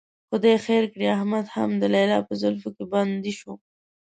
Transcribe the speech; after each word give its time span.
خدای 0.29 0.57
خیر 0.65 0.83
کړي، 0.93 1.05
احمد 1.15 1.45
هم 1.55 1.69
د 1.81 1.83
لیلا 1.93 2.19
په 2.27 2.33
زلفو 2.41 2.69
کې 2.75 2.83
بندي 2.93 3.33
شو. 3.39 3.53